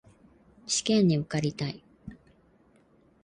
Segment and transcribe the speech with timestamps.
[0.65, 1.83] 試験に受かりたい